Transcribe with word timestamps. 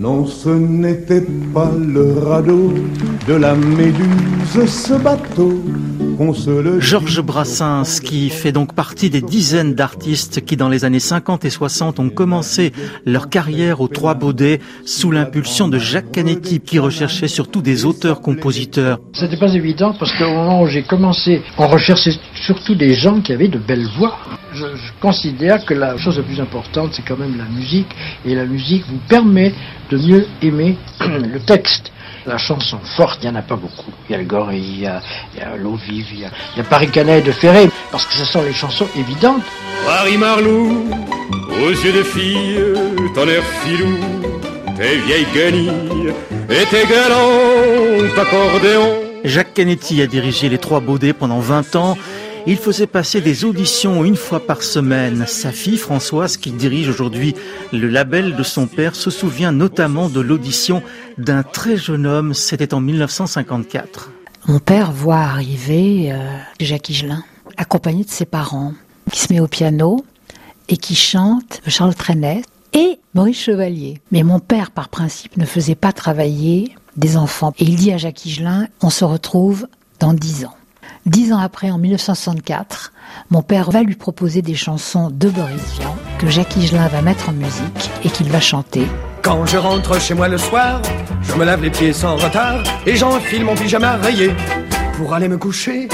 Non, 0.00 0.24
ce 0.24 0.48
n'était 0.48 1.26
pas 1.52 1.70
le 1.78 2.18
radeau 2.26 2.72
de 3.28 3.34
la 3.34 3.54
Méduse, 3.54 4.64
ce 4.66 4.94
bateau. 4.94 5.62
Georges 6.78 7.22
Brassens, 7.22 8.00
qui 8.04 8.28
fait 8.28 8.52
donc 8.52 8.74
partie 8.74 9.08
des 9.08 9.22
dizaines 9.22 9.74
d'artistes 9.74 10.44
qui, 10.44 10.56
dans 10.56 10.68
les 10.68 10.84
années 10.84 11.00
50 11.00 11.46
et 11.46 11.50
60, 11.50 11.98
ont 11.98 12.10
commencé 12.10 12.72
leur 13.06 13.30
carrière 13.30 13.80
aux 13.80 13.88
Trois 13.88 14.14
Baudets 14.14 14.60
sous 14.84 15.10
l'impulsion 15.10 15.68
de 15.68 15.78
Jacques 15.78 16.12
Canetti, 16.12 16.60
qui 16.60 16.78
recherchait 16.78 17.28
surtout 17.28 17.62
des 17.62 17.86
auteurs-compositeurs. 17.86 19.00
C'était 19.14 19.38
pas 19.38 19.54
évident 19.54 19.94
parce 19.98 20.12
qu'au 20.18 20.30
moment 20.30 20.62
où 20.62 20.66
j'ai 20.66 20.82
commencé, 20.82 21.40
on 21.56 21.68
recherchait 21.68 22.12
surtout 22.46 22.74
des 22.74 22.92
gens 22.92 23.22
qui 23.22 23.32
avaient 23.32 23.48
de 23.48 23.58
belles 23.58 23.88
voix. 23.98 24.18
Je, 24.54 24.66
je 24.76 24.92
considère 25.00 25.64
que 25.64 25.74
la 25.74 25.96
chose 25.96 26.18
la 26.18 26.24
plus 26.24 26.40
importante, 26.40 26.92
c'est 26.94 27.02
quand 27.02 27.16
même 27.16 27.36
la 27.38 27.44
musique, 27.44 27.88
et 28.24 28.34
la 28.34 28.44
musique 28.44 28.84
vous 28.88 28.98
permet 29.08 29.52
de 29.90 29.98
mieux 29.98 30.26
aimer 30.42 30.76
le 31.00 31.40
texte. 31.40 31.92
La 32.26 32.36
chanson 32.36 32.78
forte, 32.96 33.20
il 33.22 33.30
n'y 33.30 33.36
en 33.36 33.38
a 33.38 33.42
pas 33.42 33.56
beaucoup. 33.56 33.90
Il 34.08 34.12
y 34.12 34.14
a 34.14 34.18
le 34.18 34.24
gorille, 34.24 34.62
il 34.62 34.80
y 34.80 34.86
a, 34.86 35.00
l'eau 35.56 35.76
vive, 35.76 36.06
il 36.12 36.20
y 36.20 36.24
a, 36.24 36.64
Paris 36.64 36.90
Canet 36.90 37.24
de 37.24 37.32
Ferré, 37.32 37.70
parce 37.90 38.04
que 38.06 38.12
ce 38.12 38.24
sont 38.24 38.42
les 38.42 38.52
chansons 38.52 38.86
évidentes. 38.96 39.42
Paris 39.86 40.18
Marlou, 40.18 40.90
aux 41.62 41.70
yeux 41.70 41.92
de 41.92 42.02
fille, 42.02 42.58
ton 43.14 43.26
air 43.26 43.42
filou, 43.64 43.96
tes 44.76 44.98
vieilles 44.98 45.26
guenilles 45.34 46.12
et 46.50 46.66
tes 46.66 46.86
galants 46.86 48.20
accordéons. 48.20 49.10
Jacques 49.24 49.54
Canetti 49.54 50.00
a 50.02 50.06
dirigé 50.06 50.48
les 50.48 50.58
Trois 50.58 50.80
Baudets 50.80 51.12
pendant 51.12 51.40
20 51.40 51.76
ans. 51.76 51.96
Il 52.46 52.56
faisait 52.56 52.86
passer 52.86 53.20
des 53.20 53.44
auditions 53.44 54.04
une 54.04 54.16
fois 54.16 54.40
par 54.46 54.62
semaine. 54.62 55.24
Sa 55.26 55.52
fille 55.52 55.76
Françoise, 55.76 56.36
qui 56.36 56.50
dirige 56.50 56.88
aujourd'hui 56.88 57.34
le 57.72 57.88
label 57.88 58.34
de 58.34 58.42
son 58.42 58.66
père, 58.66 58.96
se 58.96 59.10
souvient 59.10 59.52
notamment 59.52 60.08
de 60.08 60.20
l'audition 60.20 60.82
d'un 61.18 61.42
très 61.42 61.76
jeune 61.76 62.06
homme. 62.06 62.32
C'était 62.32 62.72
en 62.72 62.80
1954. 62.80 64.10
Mon 64.46 64.58
père 64.58 64.90
voit 64.90 65.18
arriver 65.18 66.12
euh, 66.12 66.18
Jacques 66.58 66.88
Higelin, 66.88 67.22
accompagné 67.58 68.04
de 68.04 68.10
ses 68.10 68.24
parents, 68.24 68.72
qui 69.12 69.20
se 69.20 69.32
met 69.32 69.40
au 69.40 69.46
piano 69.46 70.04
et 70.68 70.78
qui 70.78 70.94
chante 70.94 71.60
Charles 71.66 71.94
Trenet 71.94 72.42
et 72.72 72.98
Maurice 73.14 73.40
Chevalier. 73.40 74.00
Mais 74.12 74.22
mon 74.22 74.40
père, 74.40 74.70
par 74.70 74.88
principe, 74.88 75.36
ne 75.36 75.44
faisait 75.44 75.74
pas 75.74 75.92
travailler 75.92 76.74
des 76.96 77.16
enfants. 77.18 77.52
Et 77.58 77.64
il 77.64 77.76
dit 77.76 77.92
à 77.92 77.98
Jacques 77.98 78.24
Higelin, 78.24 78.66
on 78.80 78.90
se 78.90 79.04
retrouve 79.04 79.66
dans 79.98 80.14
dix 80.14 80.46
ans. 80.46 80.54
Dix 81.06 81.32
ans 81.32 81.38
après, 81.38 81.70
en 81.70 81.78
1964, 81.78 82.92
mon 83.30 83.42
père 83.42 83.70
va 83.70 83.82
lui 83.82 83.94
proposer 83.94 84.42
des 84.42 84.54
chansons 84.54 85.10
de 85.10 85.28
Boris 85.28 85.78
Vian 85.78 85.96
que 86.18 86.28
Jacques 86.28 86.56
Higelin 86.56 86.88
va 86.88 87.00
mettre 87.00 87.30
en 87.30 87.32
musique 87.32 87.90
et 88.04 88.10
qu'il 88.10 88.28
va 88.30 88.40
chanter. 88.40 88.86
Quand 89.22 89.46
je 89.46 89.56
rentre 89.56 90.00
chez 90.00 90.14
moi 90.14 90.28
le 90.28 90.36
soir, 90.36 90.82
je 91.22 91.34
me 91.34 91.44
lave 91.44 91.62
les 91.62 91.70
pieds 91.70 91.92
sans 91.92 92.16
retard 92.16 92.62
et 92.86 92.96
j'enfile 92.96 93.44
mon 93.44 93.54
pyjama 93.54 93.96
rayé 93.96 94.30
pour 94.96 95.14
aller 95.14 95.28
me 95.28 95.38
coucher. 95.38 95.88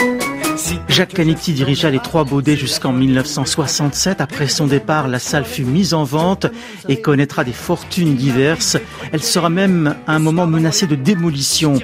Jacques 0.88 1.14
Canetti 1.14 1.52
dirigea 1.52 1.90
les 1.90 1.98
Trois 1.98 2.24
Baudets 2.24 2.56
jusqu'en 2.56 2.92
1967. 2.92 4.20
Après 4.20 4.48
son 4.48 4.66
départ, 4.66 5.06
la 5.06 5.18
salle 5.18 5.44
fut 5.44 5.64
mise 5.64 5.94
en 5.94 6.04
vente 6.04 6.46
et 6.88 7.00
connaîtra 7.00 7.44
des 7.44 7.52
fortunes 7.52 8.16
diverses. 8.16 8.76
Elle 9.12 9.22
sera 9.22 9.50
même 9.50 9.94
à 10.06 10.14
un 10.14 10.18
moment 10.18 10.46
menacée 10.46 10.86
de 10.86 10.94
démolition. 10.94 11.78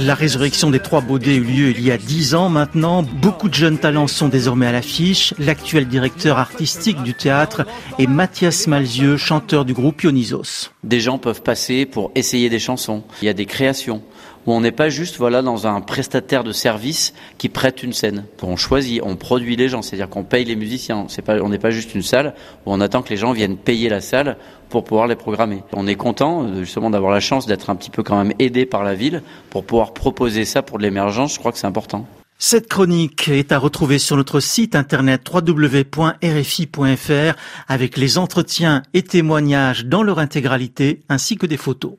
La 0.00 0.14
résurrection 0.14 0.70
des 0.70 0.78
Trois 0.78 1.00
Baudets 1.00 1.34
eut 1.34 1.42
lieu 1.42 1.70
il 1.70 1.80
y 1.80 1.90
a 1.90 1.98
dix 1.98 2.36
ans 2.36 2.48
maintenant. 2.48 3.02
Beaucoup 3.02 3.48
de 3.48 3.54
jeunes 3.54 3.78
talents 3.78 4.06
sont 4.06 4.28
désormais 4.28 4.68
à 4.68 4.72
l'affiche. 4.72 5.34
L'actuel 5.40 5.88
directeur 5.88 6.38
artistique 6.38 7.02
du 7.02 7.14
théâtre 7.14 7.66
est 7.98 8.06
Mathias 8.06 8.68
Malzieux, 8.68 9.16
chanteur 9.16 9.64
du 9.64 9.74
groupe 9.74 10.04
Ionisos. 10.04 10.70
Des 10.84 11.00
gens 11.00 11.18
peuvent 11.18 11.42
passer 11.42 11.84
pour 11.84 12.12
essayer 12.14 12.48
des 12.48 12.60
chansons. 12.60 13.02
Il 13.22 13.24
y 13.24 13.28
a 13.28 13.32
des 13.32 13.46
créations 13.46 14.04
où 14.46 14.52
on 14.52 14.60
n'est 14.60 14.72
pas 14.72 14.88
juste 14.88 15.16
voilà 15.16 15.42
dans 15.42 15.66
un 15.66 15.80
prestataire 15.80 16.44
de 16.44 16.52
service 16.52 17.14
qui 17.38 17.48
prête 17.48 17.82
une 17.82 17.92
scène. 17.92 18.24
On 18.42 18.56
choisit, 18.56 19.00
on 19.04 19.16
produit 19.16 19.56
les 19.56 19.68
gens, 19.68 19.82
c'est-à-dire 19.82 20.08
qu'on 20.08 20.24
paye 20.24 20.44
les 20.44 20.56
musiciens. 20.56 21.06
On 21.28 21.48
n'est 21.48 21.58
pas 21.58 21.70
juste 21.70 21.94
une 21.94 22.02
salle 22.02 22.34
où 22.66 22.72
on 22.72 22.80
attend 22.80 23.02
que 23.02 23.10
les 23.10 23.16
gens 23.16 23.32
viennent 23.32 23.56
payer 23.56 23.88
la 23.88 24.00
salle 24.00 24.36
pour 24.68 24.84
pouvoir 24.84 25.06
les 25.06 25.16
programmer. 25.16 25.62
On 25.72 25.86
est 25.86 25.94
content 25.94 26.42
euh, 26.42 26.60
justement 26.60 26.90
d'avoir 26.90 27.12
la 27.12 27.20
chance 27.20 27.46
d'être 27.46 27.70
un 27.70 27.76
petit 27.76 27.90
peu 27.90 28.02
quand 28.02 28.18
même 28.18 28.34
aidé 28.38 28.66
par 28.66 28.84
la 28.84 28.94
ville 28.94 29.22
pour 29.50 29.64
pouvoir 29.64 29.94
proposer 29.94 30.44
ça 30.44 30.62
pour 30.62 30.78
de 30.78 30.82
l'émergence. 30.82 31.34
Je 31.34 31.38
crois 31.38 31.52
que 31.52 31.58
c'est 31.58 31.66
important. 31.66 32.06
Cette 32.40 32.68
chronique 32.68 33.26
est 33.28 33.50
à 33.50 33.58
retrouver 33.58 33.98
sur 33.98 34.16
notre 34.16 34.38
site 34.38 34.76
internet 34.76 35.28
www.rfi.fr 35.32 36.12
avec 37.66 37.96
les 37.96 38.16
entretiens 38.16 38.84
et 38.94 39.02
témoignages 39.02 39.86
dans 39.86 40.04
leur 40.04 40.20
intégralité 40.20 41.00
ainsi 41.08 41.36
que 41.36 41.46
des 41.46 41.56
photos. 41.56 41.94